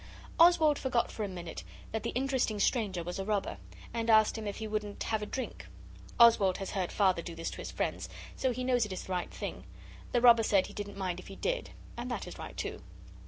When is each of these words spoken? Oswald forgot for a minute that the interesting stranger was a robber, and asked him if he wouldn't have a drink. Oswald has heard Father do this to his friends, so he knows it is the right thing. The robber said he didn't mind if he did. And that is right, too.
Oswald 0.39 0.79
forgot 0.79 1.11
for 1.11 1.23
a 1.23 1.27
minute 1.27 1.63
that 1.91 2.01
the 2.01 2.09
interesting 2.15 2.59
stranger 2.59 3.03
was 3.03 3.19
a 3.19 3.23
robber, 3.23 3.59
and 3.93 4.09
asked 4.09 4.35
him 4.35 4.47
if 4.47 4.55
he 4.57 4.65
wouldn't 4.67 5.03
have 5.03 5.21
a 5.21 5.27
drink. 5.27 5.67
Oswald 6.19 6.57
has 6.57 6.71
heard 6.71 6.91
Father 6.91 7.21
do 7.21 7.35
this 7.35 7.51
to 7.51 7.57
his 7.57 7.69
friends, 7.69 8.09
so 8.35 8.51
he 8.51 8.63
knows 8.63 8.83
it 8.83 8.91
is 8.93 9.03
the 9.03 9.11
right 9.13 9.29
thing. 9.29 9.63
The 10.11 10.19
robber 10.19 10.41
said 10.41 10.65
he 10.65 10.73
didn't 10.73 10.97
mind 10.97 11.19
if 11.19 11.27
he 11.27 11.35
did. 11.35 11.69
And 11.97 12.09
that 12.09 12.25
is 12.25 12.39
right, 12.39 12.57
too. 12.57 12.81